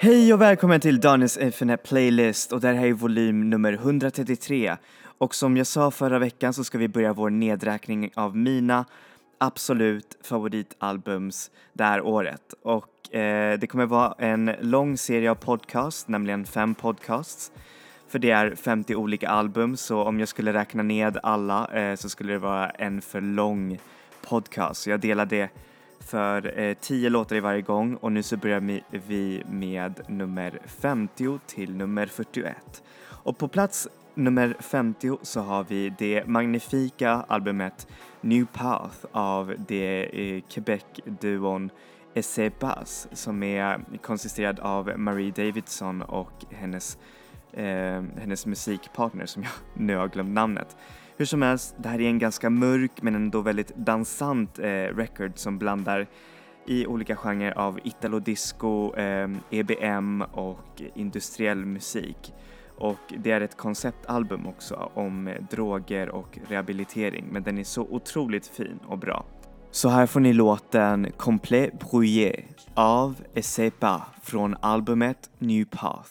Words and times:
Hej 0.00 0.34
och 0.34 0.40
välkommen 0.40 0.80
till 0.80 1.00
Daniels 1.00 1.36
Infinite 1.36 1.82
Playlist 1.82 2.52
och 2.52 2.60
det 2.60 2.68
här 2.68 2.86
är 2.86 2.92
volym 2.92 3.50
nummer 3.50 3.72
133. 3.72 4.76
Och 5.18 5.34
som 5.34 5.56
jag 5.56 5.66
sa 5.66 5.90
förra 5.90 6.18
veckan 6.18 6.54
så 6.54 6.64
ska 6.64 6.78
vi 6.78 6.88
börja 6.88 7.12
vår 7.12 7.30
nedräkning 7.30 8.10
av 8.14 8.36
mina 8.36 8.84
absolut 9.38 10.18
favoritalbums 10.22 11.50
det 11.72 11.84
här 11.84 12.00
året. 12.00 12.54
Och 12.62 13.14
eh, 13.14 13.58
det 13.58 13.66
kommer 13.66 13.86
vara 13.86 14.14
en 14.18 14.52
lång 14.60 14.96
serie 14.96 15.30
av 15.30 15.34
podcasts, 15.34 16.08
nämligen 16.08 16.44
fem 16.44 16.74
podcasts. 16.74 17.52
För 18.08 18.18
det 18.18 18.30
är 18.30 18.54
50 18.54 18.94
olika 18.94 19.28
album, 19.28 19.76
så 19.76 20.02
om 20.02 20.20
jag 20.20 20.28
skulle 20.28 20.52
räkna 20.52 20.82
ned 20.82 21.18
alla 21.22 21.66
eh, 21.66 21.96
så 21.96 22.08
skulle 22.08 22.32
det 22.32 22.38
vara 22.38 22.70
en 22.70 23.00
för 23.00 23.20
lång 23.20 23.78
podcast. 24.28 24.82
Så 24.82 24.90
jag 24.90 25.00
delar 25.00 25.26
det 25.26 25.50
för 26.00 26.58
eh, 26.58 26.74
10 26.80 27.10
låtar 27.10 27.36
i 27.36 27.40
varje 27.40 27.62
gång 27.62 27.94
och 27.94 28.12
nu 28.12 28.22
så 28.22 28.36
börjar 28.36 28.80
vi 29.08 29.42
med 29.50 30.00
nummer 30.08 30.58
50 30.66 31.38
till 31.46 31.76
nummer 31.76 32.06
41. 32.06 32.82
Och 33.08 33.38
på 33.38 33.48
plats 33.48 33.88
nummer 34.14 34.56
50 34.60 35.18
så 35.22 35.40
har 35.40 35.64
vi 35.64 35.94
det 35.98 36.26
magnifika 36.26 37.10
albumet 37.10 37.88
New 38.20 38.46
Path 38.46 38.96
av 39.12 39.54
det 39.68 40.08
eh, 40.12 40.42
Quebec-duon 40.48 41.70
Essebas 42.14 43.08
som 43.12 43.42
är 43.42 43.80
konsisterad 44.02 44.60
av 44.60 44.92
Marie 44.98 45.30
Davidson 45.30 46.02
och 46.02 46.44
hennes, 46.50 46.98
eh, 47.52 48.02
hennes 48.18 48.46
musikpartner 48.46 49.26
som 49.26 49.42
jag 49.42 49.52
nu 49.74 49.96
har 49.96 50.08
glömt 50.08 50.34
namnet. 50.34 50.76
Hur 51.18 51.24
som 51.24 51.42
helst, 51.42 51.74
det 51.78 51.88
här 51.88 52.00
är 52.00 52.08
en 52.08 52.18
ganska 52.18 52.50
mörk 52.50 53.02
men 53.02 53.14
ändå 53.14 53.40
väldigt 53.40 53.76
dansant 53.76 54.58
eh, 54.58 54.64
record 54.96 55.32
som 55.34 55.58
blandar 55.58 56.06
i 56.66 56.86
olika 56.86 57.16
genrer 57.16 57.58
av 57.58 57.80
italo-disco, 57.84 58.94
eh, 58.96 59.30
EBM 59.50 60.22
och 60.22 60.82
industriell 60.94 61.64
musik. 61.64 62.34
Och 62.78 63.14
det 63.18 63.30
är 63.30 63.40
ett 63.40 63.56
konceptalbum 63.56 64.46
också 64.46 64.90
om 64.94 65.28
eh, 65.28 65.42
droger 65.50 66.08
och 66.08 66.38
rehabilitering 66.48 67.24
men 67.30 67.42
den 67.42 67.58
är 67.58 67.64
så 67.64 67.82
otroligt 67.82 68.46
fin 68.46 68.78
och 68.86 68.98
bra. 68.98 69.24
Så 69.70 69.88
här 69.88 70.06
får 70.06 70.20
ni 70.20 70.32
låten 70.32 71.12
Complet 71.16 71.78
Brouillé 71.78 72.44
av 72.74 73.22
Esepa 73.34 74.02
från 74.22 74.56
albumet 74.60 75.30
New 75.38 75.64
Path. 75.64 76.10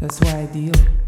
That's 0.00 0.20
why 0.20 0.40
I 0.40 0.46
deal. 0.46 1.07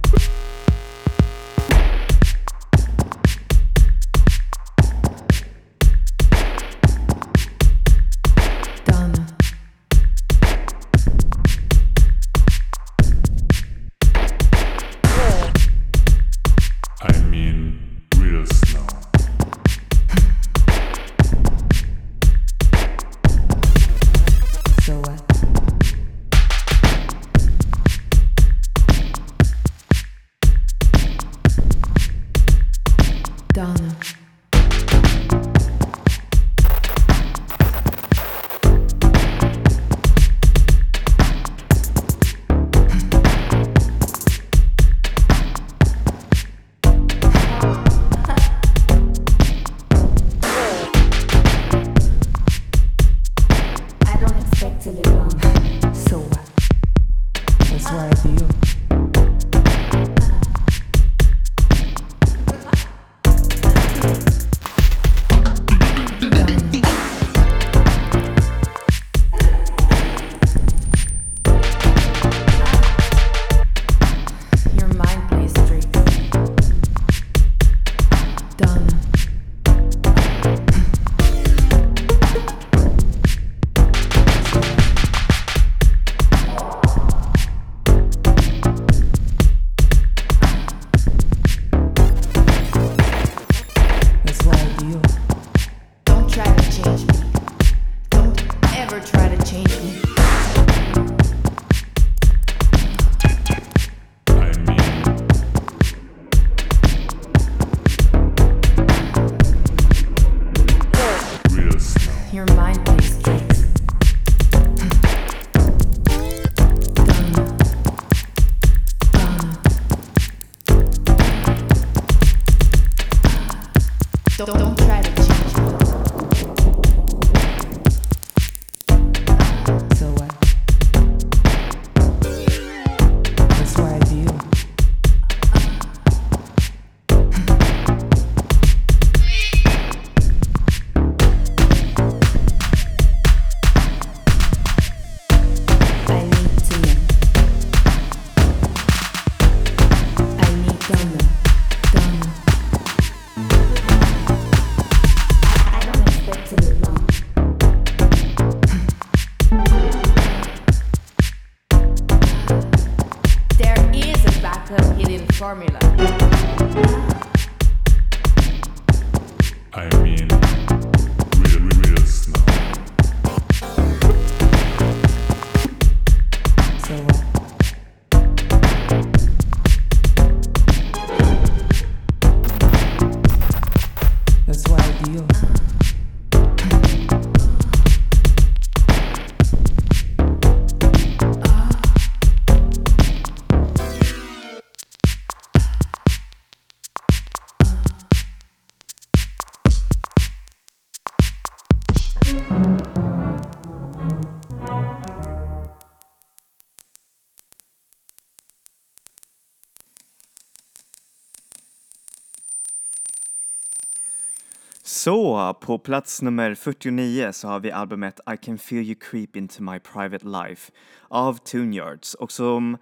Så, 215.04 215.54
på 215.60 215.78
plats 215.78 216.22
nummer 216.22 216.54
49 216.54 217.32
så 217.32 217.48
har 217.48 217.60
vi 217.60 217.70
albumet 217.70 218.20
I 218.32 218.36
can 218.36 218.58
feel 218.58 218.84
you 218.84 218.94
creep 218.94 219.36
into 219.36 219.62
my 219.62 219.78
private 219.78 220.26
life 220.26 220.72
av 221.08 221.34
Tune 221.34 221.76
Yards. 221.76 222.14
Och 222.14 222.32
som 222.32 222.76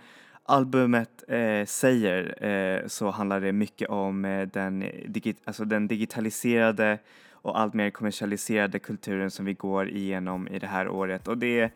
albumet 0.44 1.24
eh, 1.28 1.66
säger 1.66 2.44
eh, 2.44 2.86
så 2.86 3.10
handlar 3.10 3.40
det 3.40 3.52
mycket 3.52 3.88
om 3.88 4.24
eh, 4.24 4.48
den, 4.48 4.84
digi 5.06 5.34
alltså 5.44 5.64
den 5.64 5.88
digitaliserade 5.88 6.98
och 7.32 7.60
allt 7.60 7.74
mer 7.74 7.90
kommersialiserade 7.90 8.78
kulturen 8.78 9.30
som 9.30 9.44
vi 9.44 9.54
går 9.54 9.88
igenom 9.88 10.48
i 10.48 10.58
det 10.58 10.66
här 10.66 10.88
året. 10.88 11.28
Och 11.28 11.38
det 11.38 11.60
är 11.60 11.70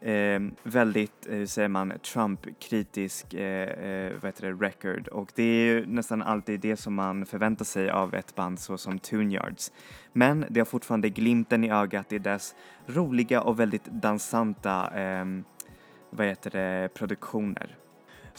Ehm, 0.00 0.46
eh, 0.46 0.70
väldigt, 0.72 1.26
hur 1.28 1.46
säger 1.46 1.68
man, 1.68 1.92
Trump-kritisk 2.02 3.34
eh, 3.34 3.68
eh, 3.68 4.12
vad 4.12 4.24
heter 4.24 4.46
det, 4.46 4.66
record 4.66 5.08
och 5.08 5.32
det 5.34 5.42
är 5.42 5.66
ju 5.66 5.86
nästan 5.86 6.22
alltid 6.22 6.60
det 6.60 6.76
som 6.76 6.94
man 6.94 7.26
förväntar 7.26 7.64
sig 7.64 7.90
av 7.90 8.14
ett 8.14 8.34
band 8.34 8.60
såsom 8.60 8.98
Tune 8.98 9.34
Yards. 9.34 9.72
Men 10.12 10.44
det 10.50 10.60
har 10.60 10.64
fortfarande 10.64 11.08
glimten 11.08 11.64
i 11.64 11.70
ögat 11.70 12.12
i 12.12 12.18
dess 12.18 12.54
roliga 12.86 13.42
och 13.42 13.60
väldigt 13.60 13.84
dansanta 13.84 15.00
eh, 15.00 15.24
vad 16.10 16.26
heter 16.26 16.50
det, 16.50 16.88
produktioner. 16.94 17.76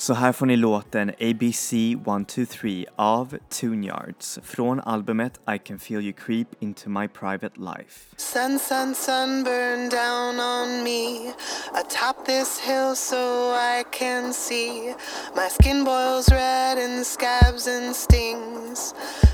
Så 0.02 0.14
här 0.14 0.32
får 0.32 0.46
ni 0.46 0.56
låten 0.56 1.10
ABC 1.10 1.74
123 1.74 2.86
av 2.96 3.38
Tune 3.50 3.88
Yards 3.88 4.40
från 4.44 4.80
albumet 4.80 5.34
I 5.56 5.58
can 5.58 5.80
feel 5.80 6.02
you 6.02 6.14
creep 6.14 6.48
into 6.60 6.90
my 6.90 7.08
private 7.08 7.58
life. 7.58 8.16
Sun, 8.18 8.60
sun, 8.60 8.96
sun 8.96 9.44
burn 9.44 9.90
down 9.90 10.40
on 10.40 10.84
me 10.84 11.34
atop 11.74 12.26
this 12.26 12.60
hill 12.60 12.96
so 12.96 13.54
I 13.54 13.84
can 13.92 14.34
see. 14.34 14.96
My 15.36 15.50
skin 15.50 15.84
boils 15.84 16.30
red 16.30 16.78
and 16.78 17.06
scabs 17.06 17.68
and 17.68 17.96
stings, 17.96 18.94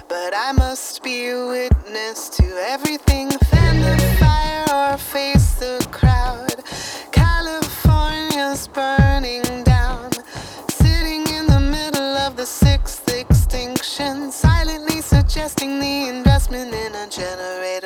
but 0.09 0.33
I 0.33 0.51
must 0.57 1.03
be 1.03 1.29
a 1.29 1.47
witness 1.47 2.29
to 2.37 2.43
everything. 2.73 3.29
Fan 3.51 3.81
the 3.81 3.97
fire 4.19 4.93
or 4.93 4.97
face 4.97 5.59
the 5.59 5.84
silently 14.29 14.99
suggesting 14.99 15.79
the 15.79 16.09
investment 16.09 16.73
in 16.73 16.93
a 16.95 17.07
generator. 17.07 17.84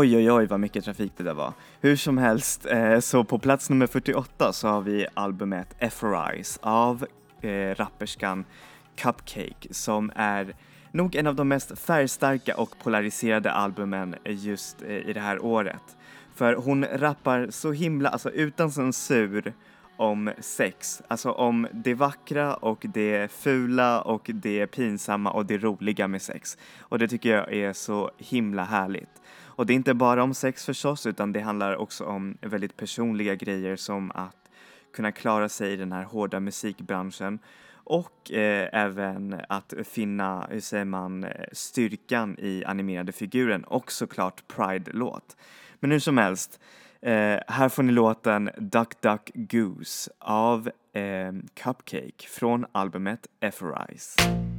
Oj, 0.00 0.16
oj, 0.16 0.32
oj 0.32 0.46
vad 0.46 0.60
mycket 0.60 0.84
trafik 0.84 1.12
det 1.16 1.24
där 1.24 1.34
var. 1.34 1.52
Hur 1.80 1.96
som 1.96 2.18
helst, 2.18 2.66
eh, 2.66 3.00
så 3.00 3.24
på 3.24 3.38
plats 3.38 3.70
nummer 3.70 3.86
48 3.86 4.52
så 4.52 4.68
har 4.68 4.80
vi 4.80 5.06
albumet 5.14 5.76
Eforize 5.78 6.60
av 6.62 7.06
eh, 7.40 7.74
rapperskan 7.74 8.44
Cupcake 8.96 9.68
som 9.74 10.12
är 10.14 10.54
nog 10.92 11.14
en 11.14 11.26
av 11.26 11.34
de 11.34 11.48
mest 11.48 11.78
färgstarka 11.78 12.56
och 12.56 12.78
polariserade 12.82 13.52
albumen 13.52 14.14
just 14.24 14.82
eh, 14.82 15.08
i 15.08 15.12
det 15.12 15.20
här 15.20 15.44
året. 15.44 15.96
För 16.34 16.54
hon 16.54 16.84
rappar 16.84 17.46
så 17.50 17.72
himla, 17.72 18.08
alltså 18.08 18.30
utan 18.30 18.70
censur 18.70 19.52
om 19.96 20.32
sex, 20.38 21.02
alltså 21.08 21.30
om 21.30 21.66
det 21.72 21.94
vackra 21.94 22.54
och 22.54 22.86
det 22.94 23.32
fula 23.32 24.00
och 24.00 24.30
det 24.34 24.66
pinsamma 24.66 25.30
och 25.30 25.46
det 25.46 25.58
roliga 25.58 26.08
med 26.08 26.22
sex. 26.22 26.58
Och 26.78 26.98
det 26.98 27.08
tycker 27.08 27.30
jag 27.30 27.52
är 27.52 27.72
så 27.72 28.10
himla 28.18 28.64
härligt. 28.64 29.20
Och 29.60 29.66
det 29.66 29.72
är 29.72 29.74
inte 29.74 29.94
bara 29.94 30.22
om 30.22 30.34
sex 30.34 30.66
förstås, 30.66 31.06
utan 31.06 31.32
det 31.32 31.40
handlar 31.40 31.76
också 31.76 32.04
om 32.04 32.38
väldigt 32.40 32.76
personliga 32.76 33.34
grejer 33.34 33.76
som 33.76 34.10
att 34.14 34.50
kunna 34.92 35.12
klara 35.12 35.48
sig 35.48 35.72
i 35.72 35.76
den 35.76 35.92
här 35.92 36.04
hårda 36.04 36.40
musikbranschen 36.40 37.38
och 37.72 38.32
eh, 38.32 38.68
även 38.72 39.40
att 39.48 39.74
finna, 39.84 40.46
hur 40.50 40.60
säger 40.60 40.84
man, 40.84 41.26
styrkan 41.52 42.36
i 42.38 42.64
animerade 42.64 43.12
figuren 43.12 43.64
och 43.64 43.92
såklart 43.92 44.48
Pride-låt. 44.48 45.36
Men 45.80 45.90
hur 45.90 45.98
som 45.98 46.18
helst, 46.18 46.60
eh, 47.02 47.38
här 47.46 47.68
får 47.68 47.82
ni 47.82 47.92
låten 47.92 48.50
Duck 48.58 49.00
Duck 49.00 49.30
Goose 49.34 50.10
av 50.18 50.70
eh, 50.92 51.32
Cupcake 51.54 52.28
från 52.28 52.66
albumet 52.72 53.26
Ephorize. 53.40 54.49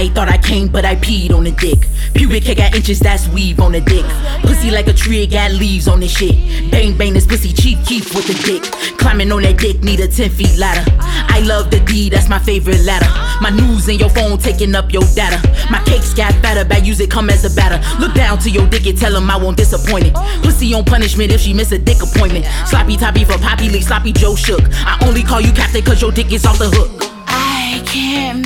I 0.00 0.08
thought 0.08 0.30
I 0.30 0.38
came, 0.38 0.68
but 0.68 0.86
I 0.86 0.96
peed 0.96 1.30
on 1.30 1.44
the 1.44 1.50
dick. 1.50 1.86
Pubic 2.14 2.44
hair 2.44 2.54
got 2.54 2.74
inches, 2.74 3.00
that's 3.00 3.28
weave 3.28 3.60
on 3.60 3.72
the 3.72 3.82
dick. 3.82 4.06
Pussy 4.40 4.70
like 4.70 4.86
a 4.86 4.94
tree, 4.94 5.24
it 5.24 5.30
got 5.30 5.52
leaves 5.52 5.86
on 5.88 6.00
this 6.00 6.16
shit. 6.16 6.70
Bang 6.70 6.96
bang, 6.96 7.12
this 7.12 7.26
pussy 7.26 7.52
cheap 7.52 7.84
keep 7.84 8.04
with 8.14 8.26
the 8.26 8.32
dick. 8.48 8.62
Climbing 8.96 9.30
on 9.30 9.42
that 9.42 9.58
dick, 9.58 9.82
need 9.82 10.00
a 10.00 10.08
10 10.08 10.30
feet 10.30 10.56
ladder. 10.56 10.90
I 10.98 11.40
love 11.40 11.70
the 11.70 11.80
D, 11.80 12.08
that's 12.08 12.30
my 12.30 12.38
favorite 12.38 12.80
ladder. 12.86 13.04
My 13.42 13.50
news 13.50 13.90
in 13.90 13.98
your 13.98 14.08
phone 14.08 14.38
taking 14.38 14.74
up 14.74 14.90
your 14.90 15.02
data. 15.14 15.36
My 15.70 15.82
cakes 15.84 16.14
got 16.14 16.32
fatter, 16.40 16.64
bad 16.64 16.86
use 16.86 17.00
it 17.00 17.10
come 17.10 17.28
as 17.28 17.44
a 17.44 17.54
batter. 17.54 17.76
Look 18.00 18.14
down 18.14 18.38
to 18.38 18.48
your 18.48 18.66
dick 18.68 18.86
and 18.86 18.96
tell 18.96 19.14
him 19.14 19.30
I 19.30 19.36
won't 19.36 19.58
disappoint 19.58 20.06
it. 20.06 20.14
Pussy 20.42 20.72
on 20.72 20.86
punishment 20.86 21.30
if 21.30 21.42
she 21.42 21.52
miss 21.52 21.72
a 21.72 21.78
dick 21.78 22.02
appointment. 22.02 22.46
Sloppy 22.64 22.96
toppy 22.96 23.24
for 23.26 23.36
Poppy 23.36 23.68
Lee, 23.68 23.82
sloppy 23.82 24.12
Joe 24.12 24.34
shook. 24.34 24.62
I 24.72 24.96
only 25.06 25.22
call 25.22 25.42
you 25.42 25.52
captain 25.52 25.84
cause 25.84 26.00
your 26.00 26.10
dick 26.10 26.32
is 26.32 26.46
off 26.46 26.58
the 26.58 26.70
hook. 26.70 26.88
I 27.26 27.82
can't 27.84 28.39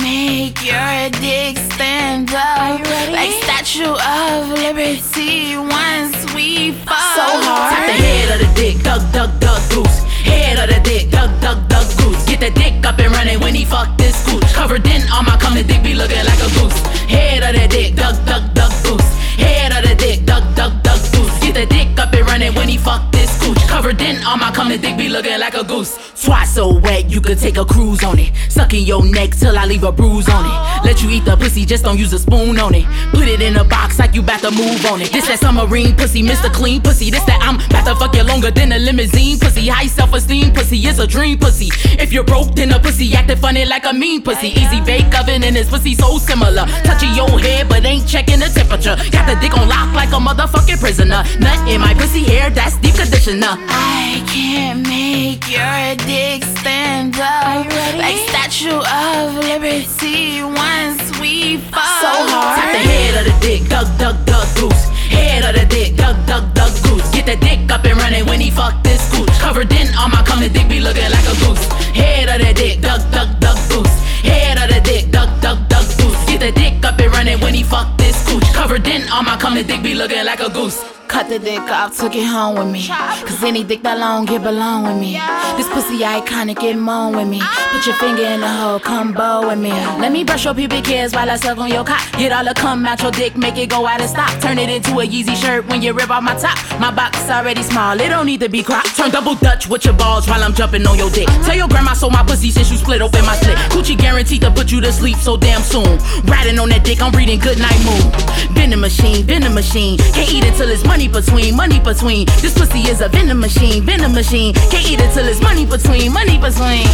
make 0.65 0.73
your 0.73 1.21
dick 1.21 1.57
stand 1.73 2.29
up 2.31 2.79
like 3.11 3.31
Statue 3.43 3.83
of 3.83 4.49
Liberty 4.49 5.57
once 5.57 6.33
we 6.33 6.71
fall. 6.71 6.97
so 7.15 7.25
hard. 7.45 7.73
Tap 7.73 7.87
the 7.87 7.93
head 7.93 8.41
of 8.41 8.47
the 8.47 8.61
dick, 8.61 8.83
duck, 8.83 9.01
duck, 9.11 9.39
duck, 9.39 9.61
goose. 9.69 9.99
Head 10.23 10.57
of 10.57 10.73
the 10.73 10.81
dick, 10.81 11.11
duck, 11.11 11.29
duck, 11.41 11.67
duck, 11.67 11.87
goose. 11.97 12.25
Get 12.25 12.39
the 12.39 12.51
dick 12.51 12.85
up 12.85 12.99
and 12.99 13.11
running 13.11 13.39
when 13.39 13.53
he 13.53 13.65
fuck 13.65 13.95
this 13.97 14.25
gooch. 14.25 14.45
Covered 14.53 14.85
in 14.87 15.01
all 15.11 15.23
my 15.23 15.37
coming 15.37 15.65
dick 15.67 15.83
be 15.83 15.93
looking 15.93 16.25
like 16.25 16.39
a 16.39 16.49
goose. 16.59 16.79
Head 17.09 17.43
of 17.43 17.61
the 17.61 17.67
dick, 17.67 17.95
duck, 17.95 18.15
duck, 18.25 18.53
duck, 18.53 18.71
goose. 18.83 19.09
Head 19.37 19.71
of 19.71 19.87
the 19.87 19.95
dick, 19.95 20.25
duck, 20.25 20.43
duck, 20.55 20.73
duck, 20.83 21.01
goose. 21.13 21.39
Get 21.41 21.53
the 21.53 21.65
dick 21.65 21.99
up 21.99 22.13
and 22.13 22.25
running 22.27 22.53
when 22.55 22.69
he 22.69 22.77
fuck 22.77 23.11
this 23.11 23.31
gooch. 23.39 23.64
Covered 23.67 24.01
in 24.01 24.23
all 24.23 24.37
my 24.37 24.51
coming 24.51 24.79
dick 24.79 24.97
be 24.97 25.09
looking 25.09 25.39
like 25.39 25.53
a 25.53 25.63
goose. 25.63 25.97
Swat 26.15 26.47
so 26.47 26.79
wet 26.79 27.09
you 27.09 27.19
could 27.19 27.37
take 27.37 27.57
a 27.57 27.65
cruise 27.65 28.03
on 28.03 28.17
it. 28.19 28.31
Suck 28.49 28.73
in 28.73 28.83
your 28.83 29.03
neck 29.03 29.31
till 29.31 29.57
I 29.57 29.65
leave 29.65 29.83
a 29.83 29.91
bruise 29.91 30.29
on 30.29 30.45
it. 30.45 30.85
Let 30.85 31.03
you 31.03 31.09
eat 31.09 31.25
the 31.25 31.35
pussy, 31.35 31.65
just 31.65 31.83
don't 31.83 31.97
use 31.99 32.13
a 32.13 32.19
spoon 32.19 32.57
on 32.57 32.73
it. 32.73 32.85
Put 33.11 33.27
it 33.27 33.41
in 33.41 33.57
a 33.57 33.63
box 33.63 33.99
like 33.99 34.15
you 34.15 34.21
bout 34.21 34.39
to 34.41 34.51
move 34.51 34.85
on 34.85 35.01
it. 35.01 35.11
This 35.11 35.27
that 35.27 35.39
submarine 35.39 35.95
pussy, 35.95 36.23
Mr. 36.23 36.51
Clean 36.51 36.81
pussy. 36.81 37.11
This 37.11 37.23
that 37.25 37.41
I'm 37.41 37.57
bout 37.69 37.85
to 37.85 37.95
fuck 37.95 38.15
you 38.15 38.23
longer 38.23 38.49
than 38.49 38.71
a 38.71 38.79
limousine 38.79 39.39
pussy. 39.39 39.67
High 39.67 39.87
self 39.87 40.13
esteem 40.13 40.53
pussy 40.53 40.77
is 40.87 40.99
a 40.99 41.07
dream 41.07 41.37
pussy. 41.37 41.69
If 41.99 42.13
you're 42.13 42.23
broke, 42.23 42.55
then 42.55 42.71
a 42.71 42.79
pussy 42.79 43.13
acting 43.13 43.37
funny 43.37 43.65
like 43.65 43.85
a 43.85 43.93
mean 43.93 44.21
pussy. 44.21 44.47
Easy 44.47 44.79
bake 44.81 45.13
oven 45.19 45.43
and 45.43 45.55
his 45.55 45.69
pussy 45.69 45.95
so 45.95 46.17
similar. 46.17 46.65
Touching 46.83 47.13
your 47.13 47.39
head, 47.39 47.67
but 47.67 47.83
ain't 47.85 48.07
checking 48.07 48.39
the 48.39 48.47
temperature. 48.47 48.95
Got 49.11 49.27
the 49.27 49.35
dick 49.41 49.57
on 49.57 49.67
lock 49.67 49.93
like 49.93 50.09
a 50.09 50.19
motherfucking 50.19 50.79
prisoner. 50.79 51.23
Nut 51.39 51.69
in 51.69 51.81
my 51.81 51.93
pussy 51.93 52.23
hair, 52.23 52.49
that's 52.49 52.77
deep 52.77 52.95
conditioner. 52.95 53.57
I 53.69 54.23
can't 54.31 54.87
make 54.87 55.47
your 55.49 55.95
dick 56.05 56.43
stand 56.59 57.15
up 57.15 57.65
like 57.97 58.17
Statue 58.29 58.79
of 58.79 59.35
Liberty 59.35 60.41
once 60.43 61.03
we 61.19 61.57
fall. 61.71 62.01
so 62.01 62.11
hard. 62.31 62.59
Tap 62.59 62.71
the 62.71 62.83
head 62.89 63.13
of 63.19 63.33
the 63.33 63.35
dick, 63.39 63.69
duck, 63.69 63.87
duck, 63.97 64.17
duck, 64.25 64.47
goose. 64.55 64.85
Head 65.09 65.43
of 65.43 65.53
the 65.59 65.65
dick, 65.67 65.95
duck, 65.95 66.17
duck, 66.25 66.53
duck, 66.53 66.73
goose. 66.83 67.09
Get 67.11 67.25
the 67.25 67.37
dick 67.37 67.71
up 67.71 67.83
and 67.85 67.97
running 67.97 68.25
when 68.25 68.39
he 68.39 68.49
fuck 68.51 68.83
this 68.83 69.01
gooch. 69.11 69.29
Covered 69.39 69.71
in 69.71 69.93
all 69.95 70.09
my 70.09 70.23
coming 70.23 70.51
dick 70.51 70.67
be 70.69 70.79
looking 70.79 71.09
like 71.09 71.25
a 71.25 71.35
goose. 71.45 71.65
Head 71.95 72.29
of 72.29 72.45
the 72.45 72.53
dick, 72.53 72.81
duck, 72.81 73.01
duck, 73.11 73.29
duck, 73.39 73.57
goose. 73.69 73.95
Head 74.21 74.57
of 74.57 74.73
the 74.73 74.81
dick, 74.81 75.11
duck, 75.11 75.29
duck, 75.41 75.59
duck, 75.69 75.85
goose. 75.97 76.19
Get 76.25 76.39
the 76.41 76.51
dick 76.51 76.83
up 76.85 76.99
and 76.99 77.11
running 77.13 77.39
when 77.39 77.53
he 77.53 77.63
fuck 77.63 77.97
this 77.97 78.25
gooch. 78.27 78.45
Covered 78.53 78.87
in 78.87 79.07
all 79.09 79.23
my 79.23 79.37
coming 79.37 79.65
dick 79.65 79.81
be 79.83 79.93
looking 79.93 80.23
like 80.25 80.39
a 80.39 80.49
goose. 80.49 80.83
Cut 81.15 81.29
the 81.29 81.39
dick 81.39 81.61
off, 81.71 81.97
took 81.97 82.13
it 82.13 82.25
home 82.25 82.57
with 82.57 82.67
me. 82.67 82.85
Cause 82.89 83.41
any 83.41 83.63
dick 83.63 83.83
that 83.83 83.97
long, 83.97 84.25
get 84.25 84.43
belong 84.43 84.83
with 84.83 84.99
me. 84.99 85.13
This 85.55 85.65
pussy 85.69 85.99
iconic, 86.03 86.59
get 86.59 86.75
moan 86.75 87.15
with 87.15 87.29
me. 87.29 87.39
Put 87.71 87.85
your 87.85 87.95
finger 87.95 88.23
in 88.23 88.41
the 88.41 88.49
hole, 88.49 88.81
come 88.81 89.13
bow 89.13 89.47
with 89.47 89.57
me. 89.57 89.71
Let 89.71 90.11
me 90.11 90.25
brush 90.25 90.43
your 90.43 90.53
pubic 90.53 90.85
hairs 90.85 91.13
while 91.13 91.31
I 91.31 91.37
suck 91.37 91.57
on 91.57 91.69
your 91.69 91.85
cock. 91.85 92.03
Get 92.19 92.33
all 92.33 92.43
the 92.43 92.53
cum 92.53 92.85
out 92.85 93.01
your 93.01 93.13
dick, 93.13 93.37
make 93.37 93.55
it 93.55 93.69
go 93.69 93.87
out 93.87 94.01
of 94.01 94.09
stock. 94.09 94.29
Turn 94.41 94.57
it 94.57 94.67
into 94.67 94.91
a 94.99 95.07
Yeezy 95.07 95.37
shirt 95.37 95.65
when 95.67 95.81
you 95.81 95.93
rip 95.93 96.09
off 96.09 96.21
my 96.21 96.35
top. 96.35 96.57
My 96.81 96.91
box 96.91 97.17
already 97.29 97.63
small, 97.63 97.97
it 97.97 98.09
don't 98.09 98.25
need 98.25 98.41
to 98.41 98.49
be 98.49 98.61
cropped. 98.61 98.97
Turn 98.97 99.09
double 99.09 99.35
Dutch 99.35 99.69
with 99.69 99.85
your 99.85 99.93
balls 99.93 100.27
while 100.27 100.43
I'm 100.43 100.53
jumping 100.53 100.85
on 100.85 100.97
your 100.97 101.09
dick. 101.11 101.29
Tell 101.45 101.55
your 101.55 101.69
grandma 101.69 101.93
sold 101.93 102.11
my 102.11 102.23
pussy 102.23 102.51
since 102.51 102.69
you 102.69 102.75
split 102.75 103.01
open 103.01 103.25
my 103.25 103.37
slit. 103.37 103.55
Coochie 103.71 103.97
guaranteed 103.97 104.41
to 104.41 104.51
put 104.51 104.69
you 104.69 104.81
to 104.81 104.91
sleep 104.91 105.15
so 105.15 105.37
damn 105.37 105.61
soon. 105.61 105.97
Riding 106.25 106.59
on 106.59 106.67
that 106.75 106.83
dick, 106.83 107.01
I'm 107.01 107.13
reading 107.13 107.39
good 107.39 107.57
night 107.57 107.79
moon. 107.87 108.11
Vending 108.53 108.81
machine, 108.81 109.23
vending 109.23 109.53
machine. 109.53 109.97
Can't 110.11 110.29
eat 110.29 110.43
it 110.43 110.55
till 110.57 110.69
it's 110.69 110.83
money 110.83 111.04
between, 111.07 111.55
money 111.55 111.79
between. 111.79 112.25
This 112.41 112.53
pussy 112.53 112.79
is 112.89 113.01
a 113.01 113.09
vending 113.09 113.39
machine, 113.39 113.83
vending 113.83 114.13
machine. 114.13 114.53
Can't 114.53 114.85
eat 114.85 114.99
it 114.99 115.13
till 115.13 115.25
it's 115.25 115.41
money 115.41 115.65
between, 115.65 116.11
money 116.13 116.37
between. 116.37 116.87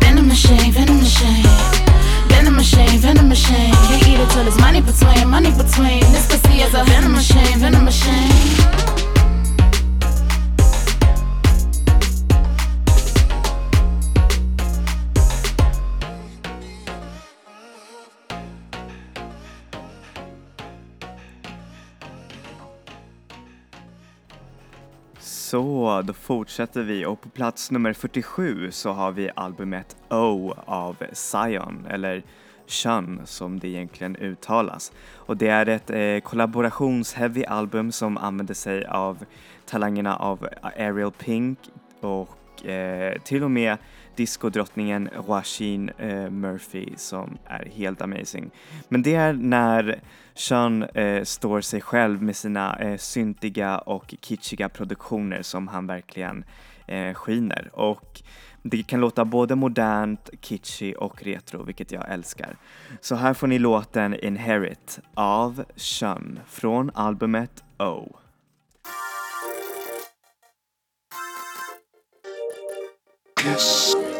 Venom 0.00 0.28
machine, 0.28 0.72
venom 0.72 0.98
machine. 0.98 1.44
Venom 2.28 2.56
machine, 2.56 2.98
venom 2.98 3.28
machine. 3.28 3.72
Can't 3.88 4.08
eat 4.08 4.20
it 4.20 4.30
till 4.30 4.46
it's 4.46 4.58
money 4.58 4.80
between, 4.80 5.28
money 5.28 5.50
between. 5.50 6.00
This 6.12 6.26
pussy 6.28 6.60
is 6.60 6.74
a 6.74 6.84
venom 6.84 7.12
machine, 7.12 7.58
venom 7.58 7.84
machine. 7.84 8.95
Så, 25.46 26.02
då 26.04 26.12
fortsätter 26.12 26.82
vi 26.82 27.06
och 27.06 27.20
på 27.20 27.28
plats 27.28 27.70
nummer 27.70 27.92
47 27.92 28.70
så 28.70 28.92
har 28.92 29.12
vi 29.12 29.30
albumet 29.36 29.96
O 30.10 30.54
av 30.64 30.96
Zion, 31.12 31.86
eller 31.90 32.22
Shun 32.66 33.20
som 33.24 33.58
det 33.58 33.68
egentligen 33.68 34.16
uttalas. 34.16 34.92
Och 35.14 35.36
det 35.36 35.48
är 35.48 35.68
ett 35.68 35.90
eh, 35.90 36.30
kollaborationsheavy 36.30 37.44
album 37.44 37.92
som 37.92 38.18
använder 38.18 38.54
sig 38.54 38.86
av 38.86 39.24
talangerna 39.66 40.16
av 40.16 40.48
Ariel 40.62 41.10
Pink 41.10 41.58
och 42.00 42.28
eh, 42.66 43.22
till 43.22 43.44
och 43.44 43.50
med 43.50 43.76
discodrottningen 44.16 45.08
Joaquin 45.14 45.90
eh, 45.98 46.30
Murphy 46.30 46.88
som 46.96 47.38
är 47.44 47.68
helt 47.74 48.02
amazing. 48.02 48.50
Men 48.88 49.02
det 49.02 49.14
är 49.14 49.32
när 49.32 50.00
Sean 50.34 50.82
eh, 50.82 51.24
står 51.24 51.60
sig 51.60 51.80
själv 51.80 52.22
med 52.22 52.36
sina 52.36 52.76
eh, 52.78 52.96
syntiga 52.96 53.78
och 53.78 54.14
kitschiga 54.20 54.68
produktioner 54.68 55.42
som 55.42 55.68
han 55.68 55.86
verkligen 55.86 56.44
eh, 56.86 57.14
skiner. 57.14 57.70
Och 57.72 58.22
det 58.62 58.82
kan 58.82 59.00
låta 59.00 59.24
både 59.24 59.54
modernt, 59.54 60.30
kitschy 60.40 60.94
och 60.94 61.22
retro, 61.22 61.62
vilket 61.62 61.92
jag 61.92 62.12
älskar. 62.12 62.56
Så 63.00 63.14
här 63.14 63.34
får 63.34 63.46
ni 63.46 63.58
låten 63.58 64.14
Inherit 64.14 65.00
av 65.14 65.64
Sean 65.76 66.38
från 66.46 66.90
albumet 66.94 67.64
O. 67.78 68.16
I 73.48 74.15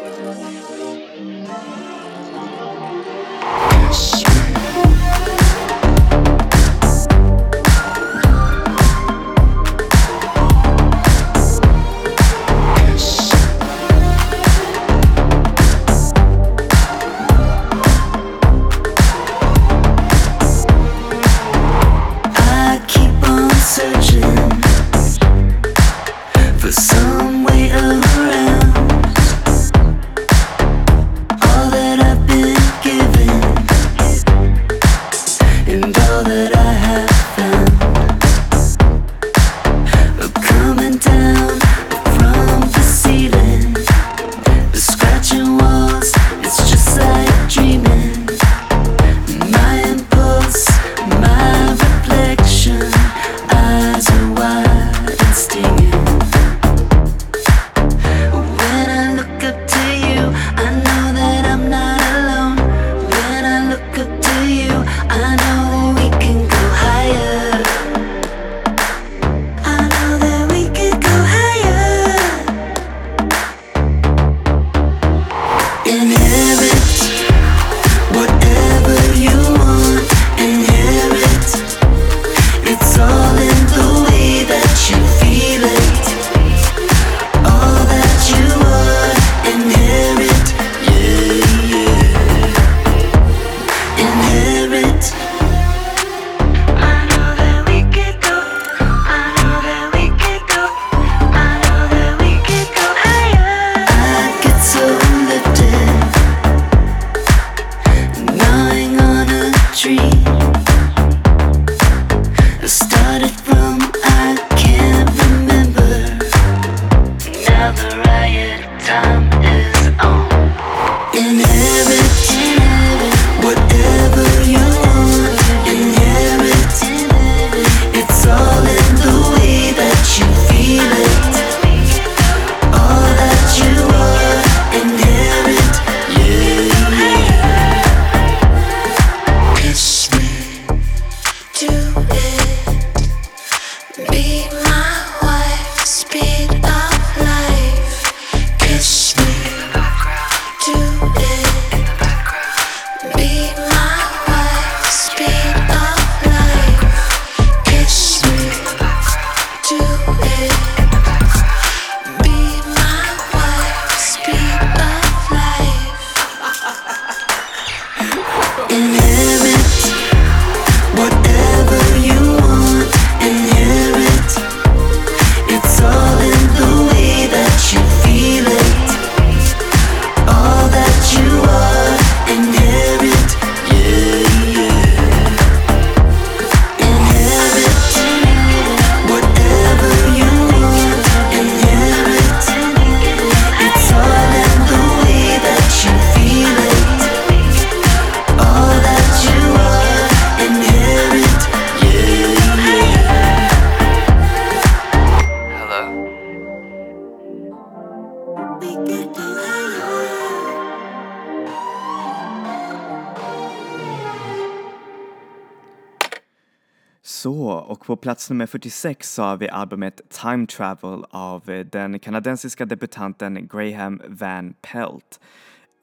plats 218.07 218.29
nummer 218.29 218.45
46 218.45 219.13
så 219.13 219.23
har 219.23 219.37
vi 219.37 219.49
albumet 219.49 220.01
Time 220.09 220.47
Travel 220.47 221.05
av 221.09 221.49
eh, 221.49 221.65
den 221.65 221.99
kanadensiska 221.99 222.65
debutanten 222.65 223.47
Graham 223.47 224.01
Van 224.07 224.53
Pelt. 224.61 225.19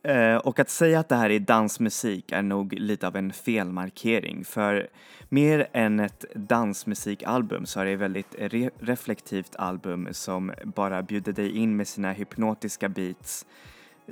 Eh, 0.04 0.36
och 0.36 0.58
att 0.58 0.70
säga 0.70 1.00
att 1.00 1.08
det 1.08 1.16
här 1.16 1.30
är 1.30 1.38
dansmusik 1.38 2.32
är 2.32 2.42
nog 2.42 2.72
lite 2.72 3.06
av 3.06 3.16
en 3.16 3.32
felmarkering 3.32 4.44
för 4.44 4.88
mer 5.28 5.66
än 5.72 6.00
ett 6.00 6.24
dansmusikalbum 6.34 7.66
så 7.66 7.80
är 7.80 7.84
det 7.84 7.92
ett 7.92 8.00
väldigt 8.00 8.34
re- 8.34 8.70
reflektivt 8.78 9.56
album 9.56 10.08
som 10.10 10.52
bara 10.64 11.02
bjuder 11.02 11.32
dig 11.32 11.56
in 11.56 11.76
med 11.76 11.88
sina 11.88 12.12
hypnotiska 12.12 12.88
beats 12.88 13.46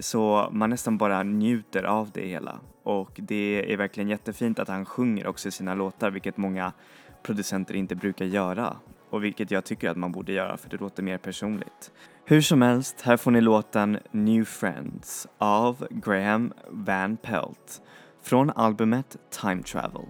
så 0.00 0.48
man 0.52 0.70
nästan 0.70 0.98
bara 0.98 1.22
njuter 1.22 1.84
av 1.84 2.10
det 2.10 2.26
hela. 2.26 2.60
Och 2.82 3.10
det 3.14 3.72
är 3.72 3.76
verkligen 3.76 4.08
jättefint 4.08 4.58
att 4.58 4.68
han 4.68 4.84
sjunger 4.84 5.26
också 5.26 5.48
i 5.48 5.50
sina 5.50 5.74
låtar, 5.74 6.10
vilket 6.10 6.36
många 6.36 6.72
producenter 7.22 7.74
inte 7.74 7.94
brukar 7.94 8.24
göra. 8.24 8.76
Och 9.10 9.24
vilket 9.24 9.50
jag 9.50 9.64
tycker 9.64 9.90
att 9.90 9.96
man 9.96 10.12
borde 10.12 10.32
göra 10.32 10.56
för 10.56 10.70
det 10.70 10.76
låter 10.76 11.02
mer 11.02 11.18
personligt. 11.18 11.92
Hur 12.24 12.40
som 12.40 12.62
helst, 12.62 13.00
här 13.00 13.16
får 13.16 13.30
ni 13.30 13.40
låten 13.40 13.98
New 14.10 14.44
Friends 14.44 15.26
av 15.38 15.86
Graham 15.90 16.52
Van 16.70 17.16
Pelt 17.16 17.82
från 18.22 18.50
albumet 18.50 19.16
Time 19.40 19.62
Travel. 19.62 20.06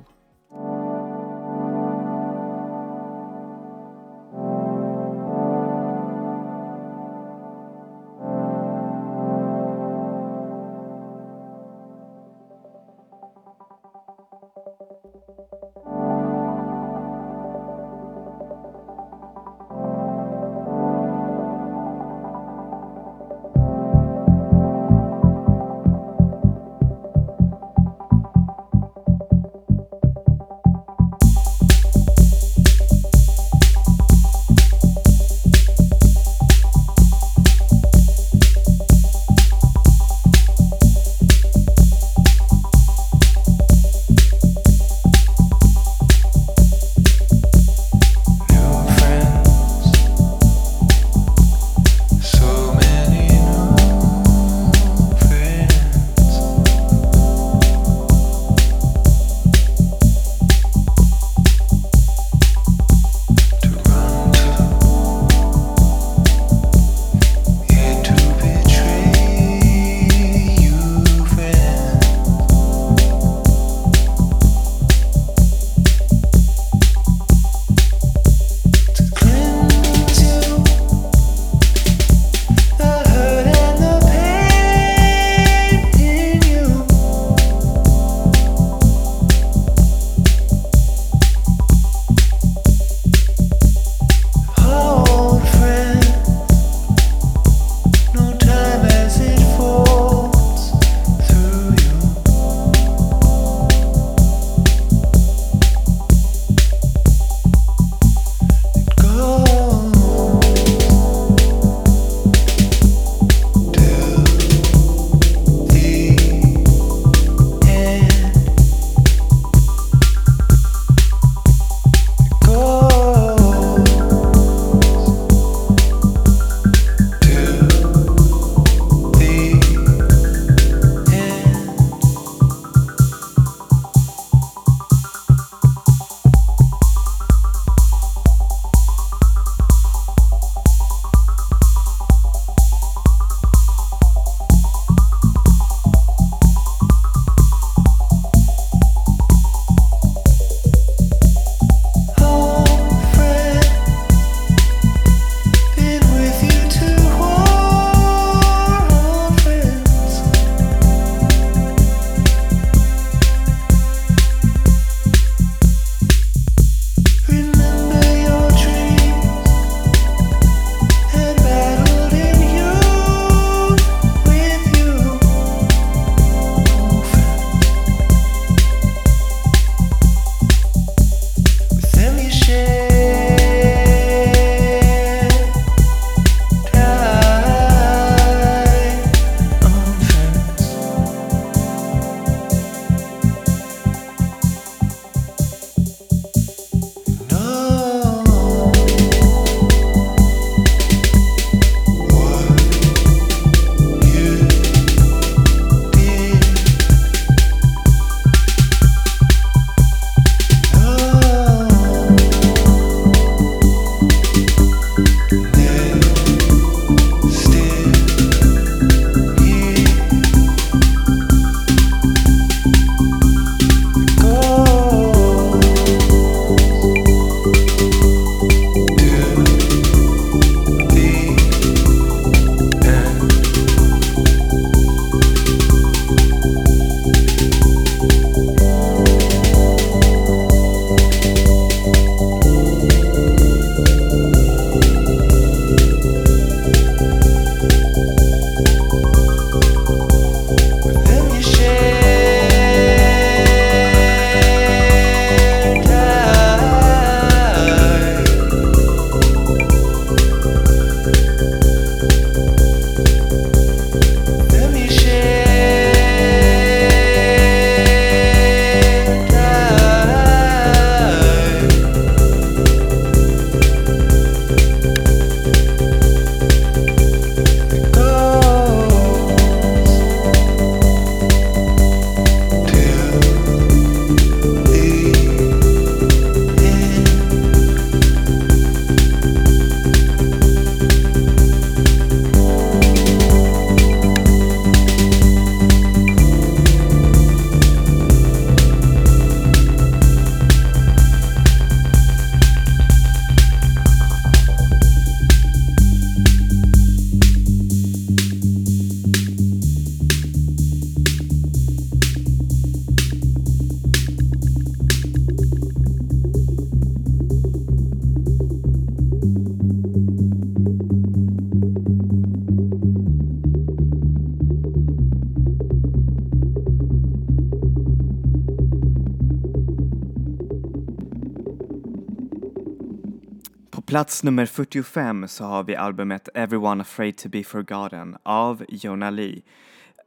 Plats 333.93 334.23
nummer 334.23 334.47
45 334.47 335.29
så 335.29 335.45
har 335.45 335.65
vi 335.65 335.75
albumet 335.77 336.29
Everyone 336.35 336.81
Afraid 336.81 337.17
to 337.17 337.29
Be 337.29 337.45
Forgotten 337.45 338.17
av 338.23 338.65
Jona 338.69 339.11
Lee. 339.11 339.43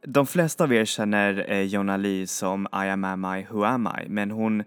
De 0.06 0.26
flesta 0.26 0.64
av 0.64 0.72
er 0.72 0.84
känner 0.84 1.44
eh, 1.50 1.62
Jona 1.62 1.96
Lee 1.96 2.26
som 2.26 2.66
I 2.72 2.88
am 2.90 3.04
am 3.04 3.24
I, 3.24 3.46
who 3.50 3.64
am 3.64 3.86
I, 3.86 4.08
men 4.08 4.30
hon 4.30 4.64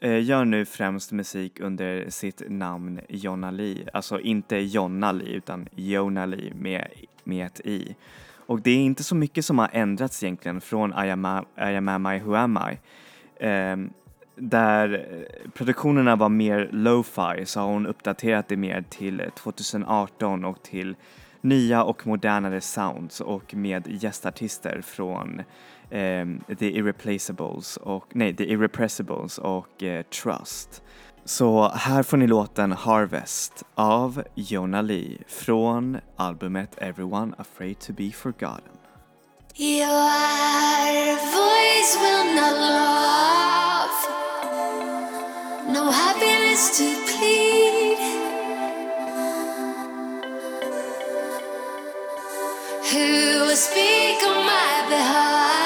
eh, 0.00 0.24
gör 0.24 0.44
nu 0.44 0.64
främst 0.64 1.12
musik 1.12 1.60
under 1.60 2.10
sitt 2.10 2.42
namn 2.48 3.00
Jonna 3.08 3.50
Lee, 3.50 3.88
alltså 3.92 4.20
inte 4.20 4.56
Jonna 4.56 5.12
Lee 5.12 5.36
utan 5.36 5.68
Jonna-Lee 5.76 6.54
med, 6.54 6.88
med 7.24 7.46
ett 7.46 7.60
i. 7.60 7.96
Och 8.46 8.60
det 8.60 8.70
är 8.70 8.78
inte 8.78 9.04
så 9.04 9.14
mycket 9.14 9.44
som 9.44 9.58
har 9.58 9.70
ändrats 9.72 10.22
egentligen 10.22 10.60
från 10.60 10.90
I 10.90 11.10
am, 11.10 11.24
am, 11.24 11.44
I 11.58 11.76
am, 11.76 11.88
am 11.88 12.06
I, 12.06 12.18
who 12.18 12.34
am 12.34 12.58
I. 12.72 12.78
Ehm, 13.40 13.90
där 14.40 14.92
eh, 14.94 15.50
produktionerna 15.50 16.16
var 16.16 16.28
mer 16.28 16.68
lo-fi 16.72 17.46
så 17.46 17.60
har 17.60 17.66
hon 17.66 17.86
uppdaterat 17.86 18.48
det 18.48 18.56
mer 18.56 18.84
till 18.88 19.20
eh, 19.20 19.26
2018 19.28 20.44
och 20.44 20.62
till 20.62 20.96
nya 21.40 21.84
och 21.84 22.06
modernare 22.06 22.60
sounds 22.60 23.20
och 23.20 23.54
med 23.54 24.02
gästartister 24.02 24.82
från 24.82 25.42
ehm, 25.90 26.40
The 26.58 26.76
Irreplaceables 26.76 27.76
och, 27.76 28.04
nej, 28.12 28.36
The 28.36 28.52
Irrepressibles 28.52 29.38
och 29.38 29.82
eh, 29.82 30.02
Trust. 30.02 30.82
Så 31.24 31.68
här 31.68 32.02
får 32.02 32.16
ni 32.16 32.26
låten 32.26 32.72
Harvest 32.72 33.64
av 33.74 34.22
Jona 34.34 34.82
Lee 34.82 35.18
från 35.26 35.98
albumet 36.16 36.78
Everyone 36.78 37.34
Afraid 37.38 37.78
to 37.78 37.92
Be 37.92 38.10
Forgotten. 38.10 38.78
Your 39.56 41.16
voice 41.16 41.96
will 42.00 42.34
not 42.34 42.52
lie. 42.52 43.57
No 45.68 45.90
happiness 45.90 46.78
to 46.78 46.86
plead. 47.06 47.98
Who 52.90 53.46
will 53.46 53.56
speak 53.56 54.22
on 54.26 54.46
my 54.46 54.86
behalf? 54.88 55.57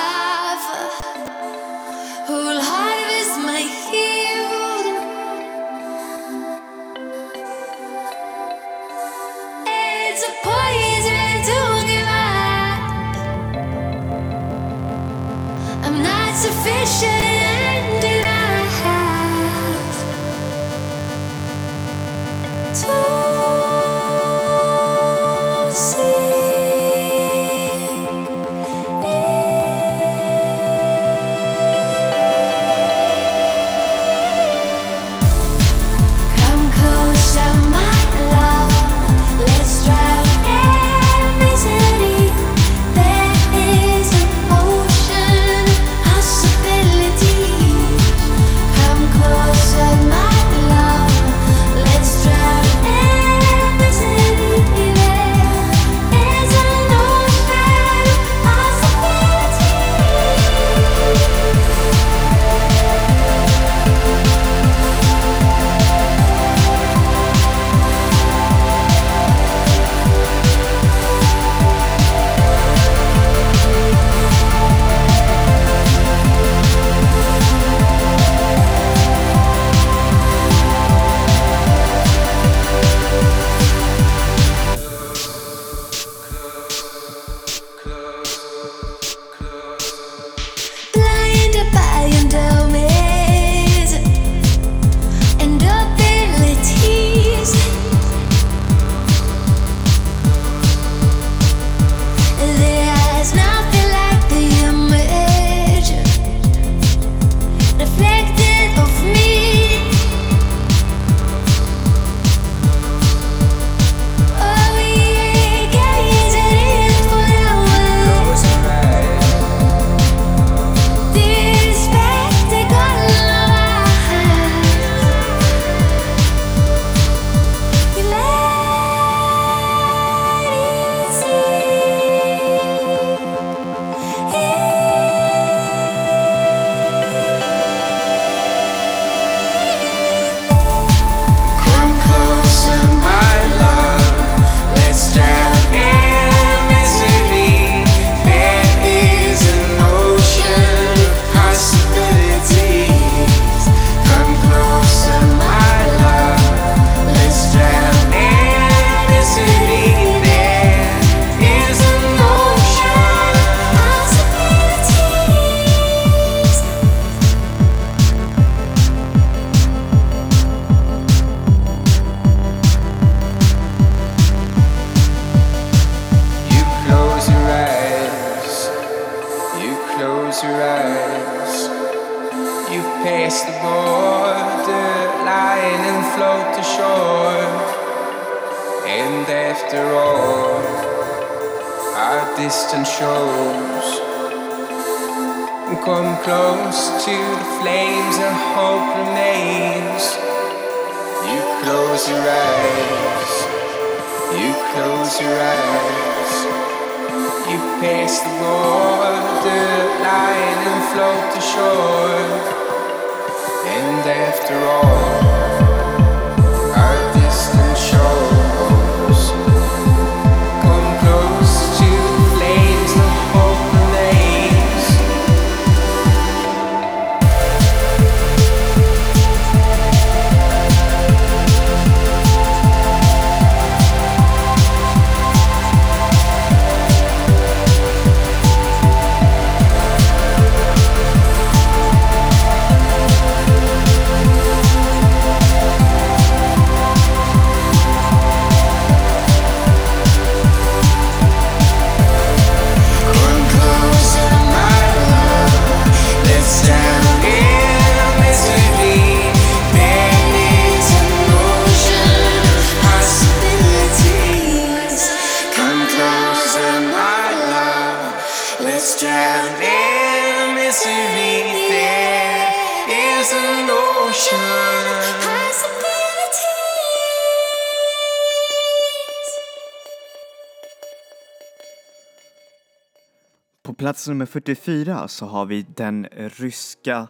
Plats 284.03 284.09
nummer 284.09 284.27
44 284.27 285.09
så 285.09 285.27
har 285.27 285.47
vi 285.47 285.67
den 285.75 286.07
ryska, 286.15 287.09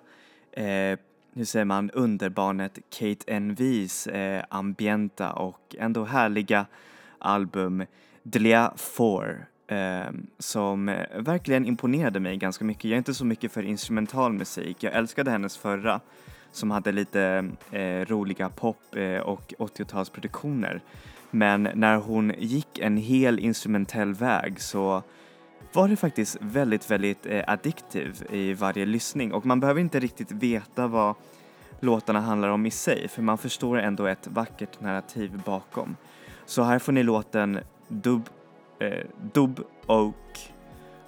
eh, 0.52 0.98
hur 1.34 1.44
säger 1.44 1.64
man, 1.64 1.90
underbarnet 1.90 2.78
Kate 2.90 3.32
Envies 3.32 4.06
eh, 4.06 4.44
ambienta 4.48 5.32
och 5.32 5.76
ändå 5.78 6.04
härliga 6.04 6.66
album 7.18 7.84
Dlia 8.22 8.72
4 8.76 9.36
eh, 9.66 10.12
som 10.38 10.86
verkligen 11.16 11.66
imponerade 11.66 12.20
mig 12.20 12.36
ganska 12.36 12.64
mycket. 12.64 12.84
Jag 12.84 12.92
är 12.92 12.98
inte 12.98 13.14
så 13.14 13.24
mycket 13.24 13.52
för 13.52 13.62
instrumental 13.62 14.32
musik. 14.32 14.82
Jag 14.82 14.92
älskade 14.92 15.30
hennes 15.30 15.56
förra 15.56 16.00
som 16.52 16.70
hade 16.70 16.92
lite 16.92 17.50
eh, 17.70 18.06
roliga 18.06 18.48
pop 18.48 18.96
eh, 18.96 19.20
och 19.20 19.54
80-talsproduktioner. 19.58 20.80
Men 21.30 21.68
när 21.74 21.96
hon 21.96 22.32
gick 22.38 22.78
en 22.78 22.96
hel 22.96 23.38
instrumentell 23.38 24.14
väg 24.14 24.60
så 24.60 25.02
var 25.72 25.88
det 25.88 25.96
faktiskt 25.96 26.36
väldigt, 26.40 26.90
väldigt 26.90 27.26
eh, 27.26 27.44
addiktiv 27.46 28.26
i 28.30 28.54
varje 28.54 28.86
lyssning 28.86 29.32
och 29.32 29.46
man 29.46 29.60
behöver 29.60 29.80
inte 29.80 30.00
riktigt 30.00 30.32
veta 30.32 30.86
vad 30.86 31.14
låtarna 31.80 32.20
handlar 32.20 32.48
om 32.48 32.66
i 32.66 32.70
sig 32.70 33.08
för 33.08 33.22
man 33.22 33.38
förstår 33.38 33.78
ändå 33.78 34.06
ett 34.06 34.26
vackert 34.26 34.80
narrativ 34.80 35.42
bakom. 35.44 35.96
Så 36.46 36.62
här 36.62 36.78
får 36.78 36.92
ni 36.92 37.02
låten 37.02 37.58
Dub, 37.88 38.28
eh, 38.78 39.06
Dub 39.32 39.60
Oak 39.86 40.52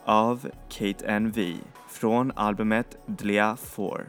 av 0.04 0.50
Kate 0.68 1.20
NV 1.20 1.56
från 1.88 2.32
albumet 2.36 2.96
Dlia 3.06 3.56
4. 3.56 4.00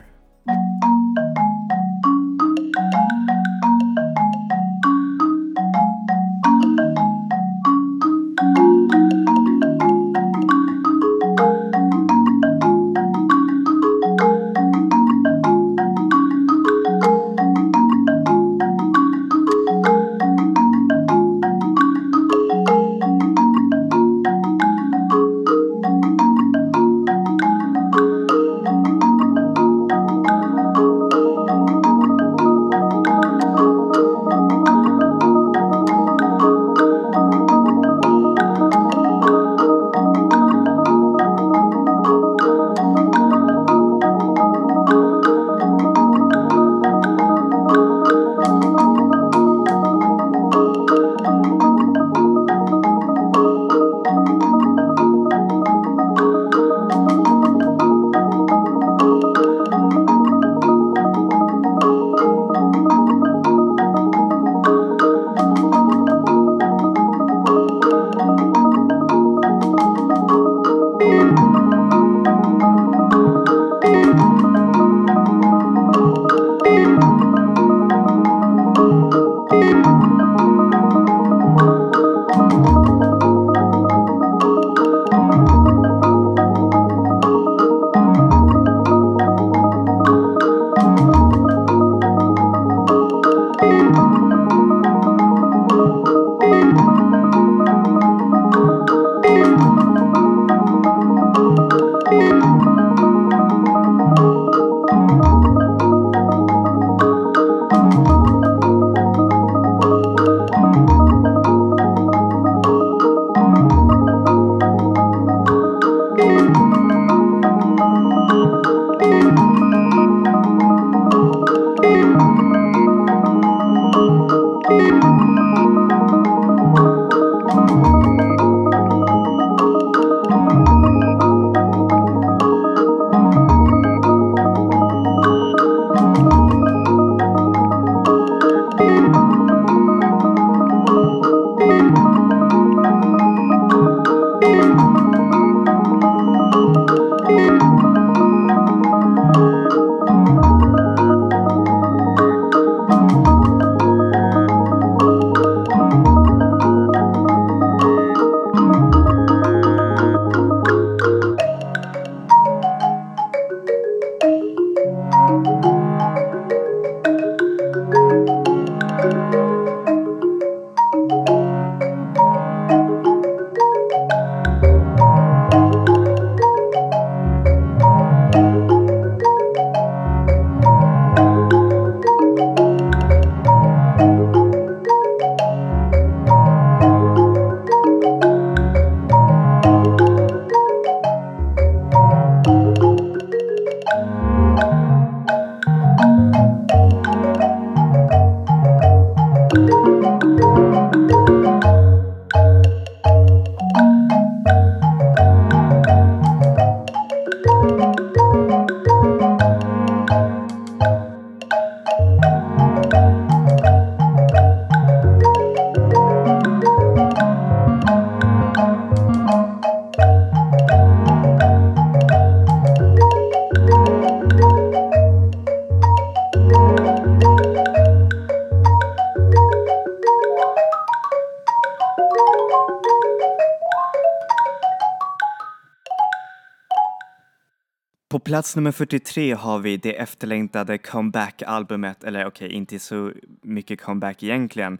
Plats 238.25 238.55
nummer 238.55 238.71
43 238.71 239.33
har 239.33 239.59
vi 239.59 239.77
det 239.77 239.99
efterlängtade 239.99 240.77
comeback-albumet, 240.77 242.03
eller 242.03 242.25
okej, 242.25 242.51
inte 242.51 242.79
så 242.79 243.11
mycket 243.41 243.81
comeback 243.81 244.23
egentligen. 244.23 244.77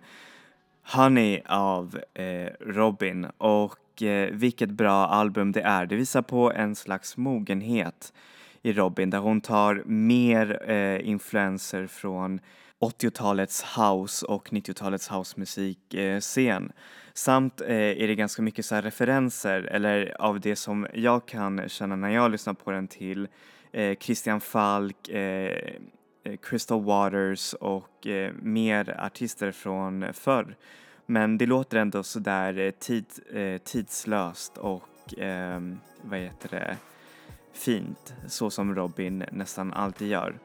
Honey 0.93 1.41
av 1.45 1.99
eh, 2.13 2.49
Robin 2.59 3.25
och 3.37 4.01
eh, 4.01 4.29
vilket 4.31 4.69
bra 4.69 5.07
album 5.07 5.51
det 5.51 5.61
är. 5.61 5.85
Det 5.85 5.95
visar 5.95 6.21
på 6.21 6.51
en 6.51 6.75
slags 6.75 7.17
mogenhet 7.17 8.13
i 8.61 8.73
Robin 8.73 9.09
där 9.09 9.19
hon 9.19 9.41
tar 9.41 9.83
mer 9.85 10.69
eh, 10.71 11.09
influenser 11.09 11.87
från 11.87 12.39
80-talets 12.79 13.65
house 13.77 14.25
och 14.25 14.49
90-talets 14.49 15.07
housemusikscen. 15.07 16.71
Samt 17.17 17.61
eh, 17.61 17.67
är 17.69 18.07
det 18.07 18.15
ganska 18.15 18.41
mycket 18.41 18.65
så 18.65 18.75
här 18.75 18.81
referenser, 18.81 19.61
eller 19.61 20.21
av 20.21 20.39
det 20.39 20.55
som 20.55 20.87
jag 20.93 21.25
kan 21.25 21.69
känna 21.69 21.95
när 21.95 22.09
jag 22.09 22.31
lyssnar 22.31 22.53
på 22.53 22.71
den 22.71 22.87
till 22.87 23.27
eh, 23.71 23.97
Christian 23.97 24.41
Falk, 24.41 25.09
eh, 25.09 25.73
eh 26.23 26.35
Crystal 26.41 26.83
Waters 26.83 27.53
och 27.53 28.07
eh, 28.07 28.33
mer 28.41 28.99
artister 28.99 29.51
från 29.51 30.05
förr. 30.13 30.55
Men 31.05 31.37
det 31.37 31.45
låter 31.45 31.77
ändå 31.77 32.03
sådär 32.03 32.59
eh, 32.59 32.71
tid, 32.71 33.05
eh, 33.33 33.57
tidslöst 33.57 34.57
och 34.57 35.19
eh, 35.19 35.59
vad 36.01 36.19
heter 36.19 36.49
det, 36.49 36.77
fint, 37.53 38.13
så 38.27 38.49
som 38.49 38.75
Robin 38.75 39.23
nästan 39.31 39.73
alltid 39.73 40.07
gör. 40.07 40.35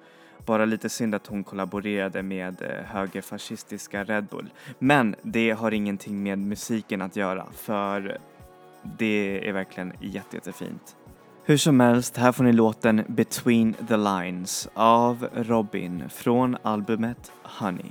Bara 0.47 0.65
lite 0.65 0.89
synd 0.89 1.15
att 1.15 1.27
hon 1.27 1.45
kollaborerade 1.45 2.23
med 2.23 2.63
eh, 2.63 2.85
högerfascistiska 2.85 4.05
Red 4.05 4.25
Bull. 4.25 4.51
Men 4.79 5.15
det 5.23 5.51
har 5.51 5.73
ingenting 5.73 6.23
med 6.23 6.39
musiken 6.39 7.03
att 7.03 7.17
göra 7.17 7.47
för 7.53 8.19
det 8.83 9.49
är 9.49 9.53
verkligen 9.53 9.93
jätte, 10.01 10.37
jättefint. 10.37 10.97
Hur 11.45 11.57
som 11.57 11.81
helst, 11.81 12.17
här 12.17 12.33
får 12.33 12.45
ni 12.45 12.53
låten 12.53 13.05
Between 13.09 13.75
the 13.89 13.97
Lines 13.97 14.69
av 14.75 15.29
Robin 15.35 16.05
från 16.09 16.57
albumet 16.63 17.33
Honey. 17.43 17.91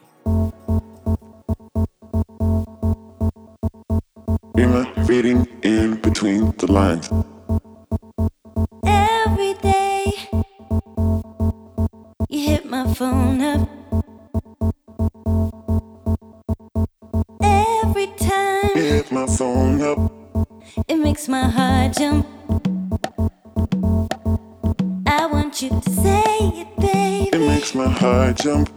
Reading 5.10 5.46
in 5.64 5.98
between 6.04 6.52
the 6.54 6.68
lines? 6.68 7.10
Phone 13.00 13.42
up. 13.42 13.70
Every 17.42 18.08
time 18.18 18.76
Hit 18.76 19.10
my 19.10 19.26
phone 19.26 19.82
up. 19.82 20.12
it 20.86 20.98
makes 20.98 21.30
my 21.30 21.48
heart 21.48 21.96
jump. 21.96 22.28
I 25.08 25.26
want 25.28 25.62
you 25.62 25.70
to 25.70 25.90
say 25.90 26.24
it, 26.62 26.76
baby. 26.76 27.30
It 27.38 27.40
makes 27.48 27.74
my 27.74 27.88
heart 27.88 28.36
jump. 28.36 28.69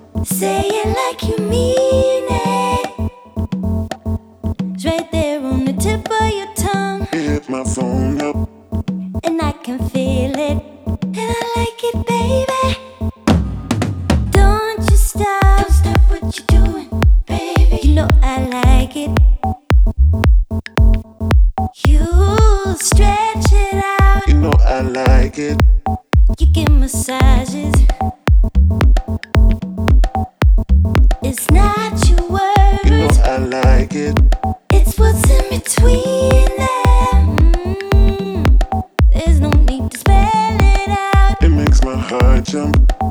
Makes 42.20 42.52
my 42.54 43.01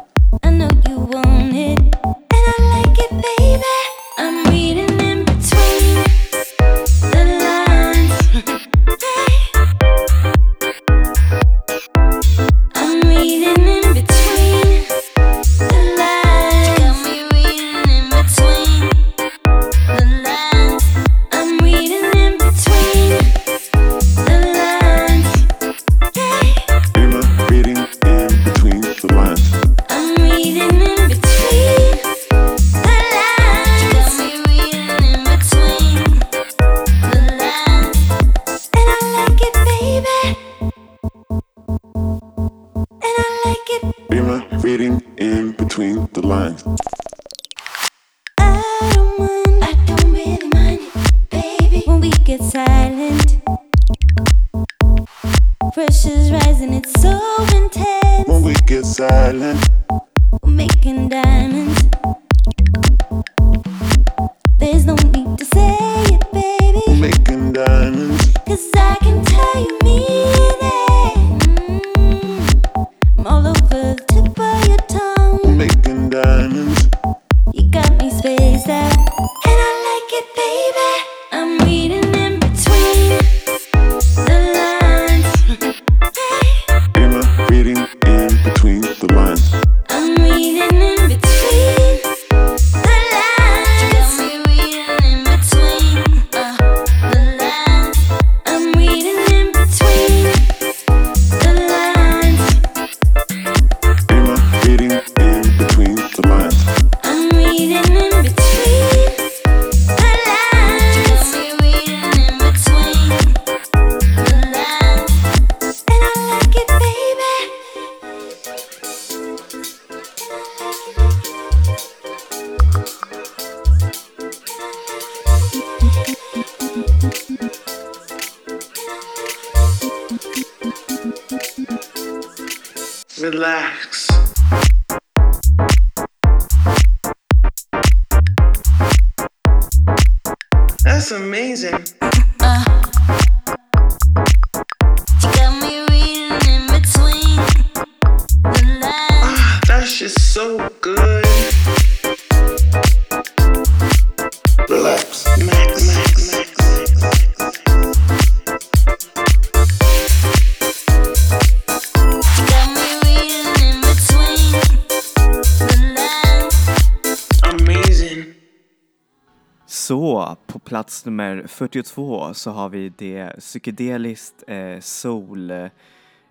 plats 171.01 171.05
nummer 171.05 171.43
42 171.47 172.33
så 172.33 172.51
har 172.51 172.69
vi 172.69 172.89
det 172.89 173.35
psykedeliskt 173.39 174.43
eh, 174.47 174.79
soul 174.79 175.51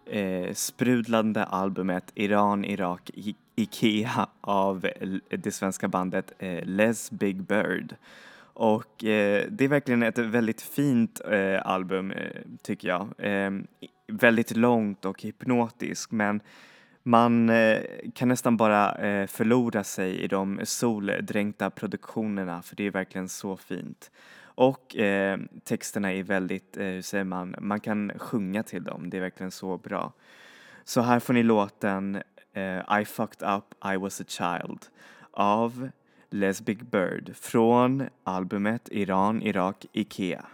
eh, 0.07 0.53
sprudlande 0.53 1.45
albumet 1.45 2.12
Iran, 2.14 2.64
Irak, 2.64 3.11
I- 3.14 3.37
Ikea 3.57 4.29
av 4.41 4.87
det 5.31 5.53
svenska 5.53 5.89
bandet 5.89 6.33
eh, 6.39 6.64
Les 6.64 7.11
Big 7.11 7.43
Bird. 7.43 7.97
Och 8.55 9.05
eh, 9.05 9.45
det 9.51 9.64
är 9.64 9.68
verkligen 9.68 10.03
ett 10.03 10.18
väldigt 10.18 10.62
fint 10.62 11.21
eh, 11.31 11.66
album 11.66 12.11
eh, 12.12 12.41
tycker 12.62 12.89
jag. 12.89 13.09
Eh, 13.18 13.51
väldigt 14.09 14.57
långt 14.57 15.05
och 15.05 15.23
hypnotiskt 15.23 16.12
men 16.12 16.41
man 17.03 17.49
eh, 17.51 17.79
kan 18.14 18.29
nästan 18.29 18.57
bara 18.57 18.95
eh, 18.95 19.27
förlora 19.27 19.85
sig 19.85 20.21
i 20.21 20.27
de 20.29 20.61
soldränkta 20.64 21.71
produktionerna 21.71 22.62
för 22.62 22.77
det 22.77 22.87
är 22.87 22.91
verkligen 22.91 23.29
så 23.29 23.57
fint. 23.57 24.11
Och 24.55 24.96
eh, 24.96 25.38
texterna 25.64 26.12
är 26.12 26.22
väldigt, 26.22 26.76
eh, 26.76 26.84
hur 26.84 27.03
säger 27.03 27.24
man, 27.24 27.55
man 27.59 27.80
kan 27.80 28.12
sjunga 28.18 28.62
till 28.62 28.84
dem, 28.84 29.11
det 29.11 29.16
är 29.16 29.20
verkligen 29.20 29.51
så 29.51 29.76
bra. 29.76 30.12
Så 30.84 31.01
här 31.01 31.20
får 31.20 31.34
ni 31.34 31.42
låten 31.42 32.22
eh, 32.53 33.01
I 33.01 33.05
fucked 33.05 33.48
up, 33.57 33.74
I 33.94 33.96
was 33.96 34.20
a 34.20 34.24
child 34.28 34.86
av 35.32 35.90
Les 36.30 36.61
Big 36.61 36.84
Bird 36.84 37.36
från 37.36 38.09
albumet 38.24 38.88
Iran, 38.92 39.42
Irak, 39.42 39.86
Ikea. 39.92 40.46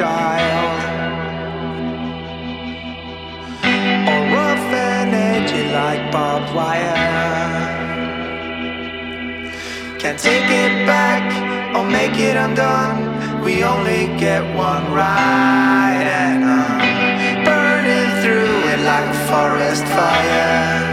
Child. 0.00 0.80
All 4.10 4.24
rough 4.34 4.68
and 4.88 5.12
edgy 5.12 5.64
like 5.78 6.10
barbed 6.10 6.50
wire. 6.54 6.96
Can't 9.98 10.18
take 10.18 10.48
it 10.64 10.74
back 10.86 11.24
or 11.76 11.84
make 11.84 12.16
it 12.18 12.34
undone. 12.34 12.98
We 13.44 13.62
only 13.62 14.06
get 14.18 14.42
one 14.56 14.84
ride, 14.90 16.08
and 16.24 16.44
I'm 16.44 17.44
burning 17.44 18.10
through 18.22 18.56
it 18.72 18.80
like 18.90 19.08
a 19.14 19.18
forest 19.28 19.84
fire. 19.84 20.89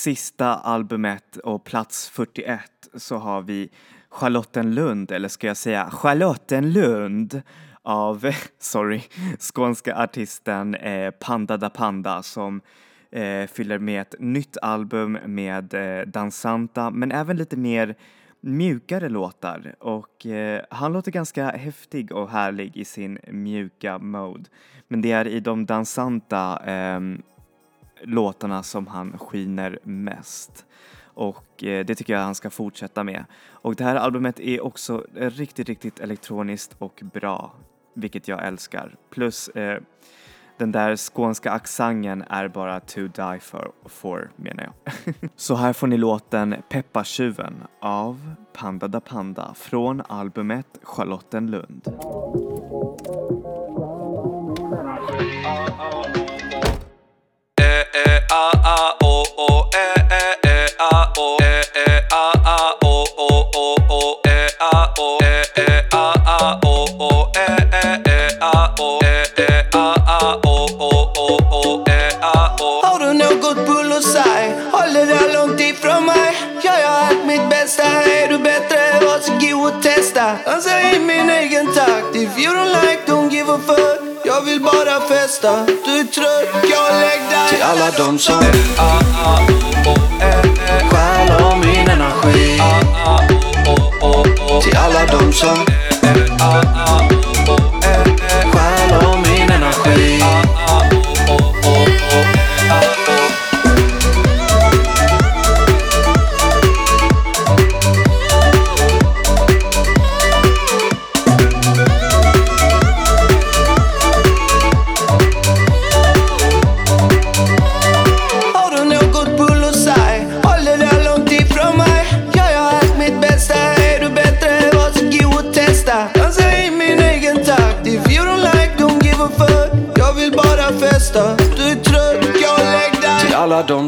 Sista 0.00 0.54
albumet 0.54 1.36
och 1.36 1.64
plats 1.64 2.08
41 2.08 2.60
så 2.94 3.16
har 3.16 3.42
vi 3.42 3.70
Charlottenlund, 4.10 5.10
eller 5.10 5.28
ska 5.28 5.46
jag 5.46 5.56
säga 5.56 5.90
Charlottenlund 5.90 7.42
av, 7.82 8.30
sorry, 8.58 9.02
skånska 9.54 9.96
artisten 9.96 10.74
eh, 10.74 11.10
Panda 11.10 11.56
da 11.56 11.70
Panda 11.70 12.22
som 12.22 12.60
eh, 13.10 13.46
fyller 13.46 13.78
med 13.78 14.02
ett 14.02 14.14
nytt 14.18 14.56
album 14.62 15.18
med 15.26 15.74
eh, 15.74 16.06
dansanta 16.06 16.90
men 16.90 17.12
även 17.12 17.36
lite 17.36 17.56
mer 17.56 17.94
mjukare 18.40 19.08
låtar 19.08 19.74
och 19.78 20.26
eh, 20.26 20.62
han 20.70 20.92
låter 20.92 21.10
ganska 21.12 21.50
häftig 21.50 22.12
och 22.12 22.30
härlig 22.30 22.76
i 22.76 22.84
sin 22.84 23.18
mjuka 23.30 23.98
mode. 23.98 24.44
Men 24.88 25.02
det 25.02 25.12
är 25.12 25.28
i 25.28 25.40
de 25.40 25.66
dansanta 25.66 26.62
eh, 26.66 27.00
låtarna 28.02 28.62
som 28.62 28.86
han 28.86 29.18
skiner 29.18 29.78
mest. 29.82 30.66
Och 31.02 31.64
eh, 31.64 31.84
det 31.84 31.94
tycker 31.94 32.12
jag 32.12 32.20
han 32.20 32.34
ska 32.34 32.50
fortsätta 32.50 33.04
med. 33.04 33.24
Och 33.50 33.74
det 33.74 33.84
här 33.84 33.96
albumet 33.96 34.40
är 34.40 34.64
också 34.64 35.06
riktigt, 35.14 35.68
riktigt 35.68 36.00
elektroniskt 36.00 36.76
och 36.78 37.02
bra, 37.12 37.54
vilket 37.94 38.28
jag 38.28 38.46
älskar. 38.46 38.96
Plus 39.10 39.48
eh, 39.48 39.80
den 40.60 40.72
där 40.72 40.96
skånska 40.96 41.50
accenten 41.50 42.24
är 42.28 42.48
bara 42.48 42.80
to 42.80 43.00
die 43.00 43.40
for, 43.40 43.72
for 43.86 44.30
menar 44.36 44.64
jag. 44.64 44.94
Så 45.36 45.54
här 45.54 45.72
får 45.72 45.86
ni 45.86 45.96
låten 45.96 46.54
Peppartjuven 46.68 47.62
av 47.80 48.34
Panda 48.52 48.88
da 48.88 49.00
Panda 49.00 49.54
från 49.54 50.02
albumet 50.08 50.78
Charlottenlund. 50.82 51.88
Mm. 55.20 55.46
Ah, 55.46 55.68
ah. 55.78 55.99
Testa 80.20 80.50
Dansa 80.50 80.80
i 80.80 80.98
min 80.98 81.30
egen 81.30 81.66
takt. 81.74 82.14
If 82.14 82.38
you 82.38 82.52
don't 82.52 82.72
like, 82.72 83.06
don't 83.06 83.30
give 83.30 83.48
a 83.48 83.58
fuck. 83.58 84.00
Jag 84.24 84.40
vill 84.44 84.60
bara 84.60 85.00
festa. 85.00 85.66
Du 85.66 86.00
är 86.00 86.04
trött, 86.04 86.64
jag 86.70 87.00
lägg 87.00 87.20
dig 87.30 87.48
Till 87.48 87.62
alla 87.62 87.90
de 87.90 88.18
som 88.18 88.42
Stjäl 90.90 91.42
av 91.42 91.58
min 91.58 91.88
energi 91.88 92.60
Till 94.62 94.76
alla 94.76 95.06
de 95.06 95.32
som 95.32 95.66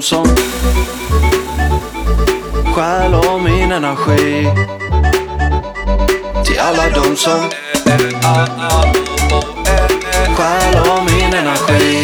de 0.03 0.07
som 0.07 0.25
Stjäl 2.75 3.15
av 3.15 3.43
min 3.43 3.73
energi. 3.73 4.49
Till 6.45 6.59
alla 6.59 6.89
de 6.89 7.17
som 7.17 7.41
Stjäl 10.37 10.77
av 10.91 11.05
min 11.05 11.35
energi. 11.35 12.02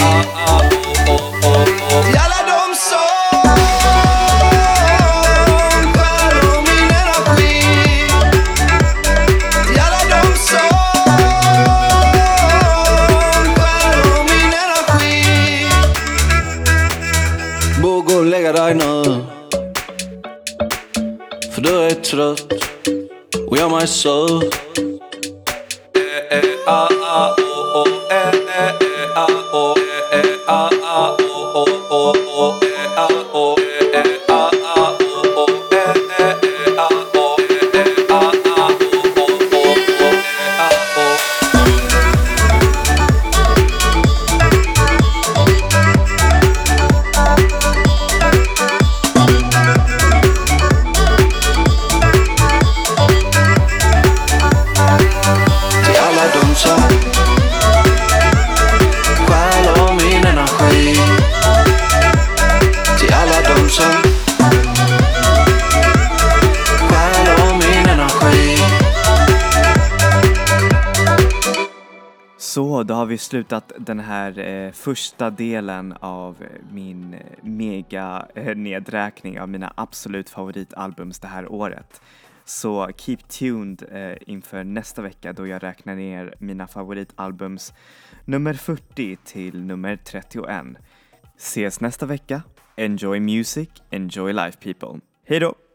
Och 24.08 24.47
avslutat 73.28 73.68
slutat 73.68 73.86
den 73.86 74.00
här 74.00 74.38
eh, 74.38 74.72
första 74.72 75.30
delen 75.30 75.94
av 76.00 76.42
eh, 76.42 76.48
min 76.72 77.14
eh, 77.14 77.20
mega 77.42 78.26
eh, 78.34 78.56
nedräkning 78.56 79.40
av 79.40 79.48
mina 79.48 79.72
absolut 79.76 80.30
favoritalbums 80.30 81.18
det 81.20 81.28
här 81.28 81.52
året. 81.52 82.00
Så 82.44 82.90
keep 82.96 83.18
tuned 83.28 83.82
eh, 83.92 84.16
inför 84.26 84.64
nästa 84.64 85.02
vecka 85.02 85.32
då 85.32 85.46
jag 85.46 85.62
räknar 85.62 85.94
ner 85.94 86.34
mina 86.38 86.66
favoritalbums 86.66 87.74
nummer 88.24 88.54
40 88.54 89.16
till 89.24 89.62
nummer 89.62 89.96
31. 89.96 90.66
Ses 91.36 91.80
nästa 91.80 92.06
vecka. 92.06 92.42
Enjoy 92.76 93.20
music, 93.20 93.68
enjoy 93.90 94.32
life 94.32 94.58
people. 94.58 95.00
Hej 95.26 95.40
då! 95.40 95.67